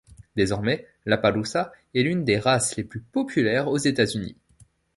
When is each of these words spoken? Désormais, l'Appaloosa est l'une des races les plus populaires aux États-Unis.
Désormais, 0.35 0.87
l'Appaloosa 1.05 1.71
est 1.93 2.01
l'une 2.01 2.23
des 2.25 2.39
races 2.39 2.75
les 2.75 2.83
plus 2.83 3.01
populaires 3.01 3.67
aux 3.67 3.77
États-Unis. 3.77 4.35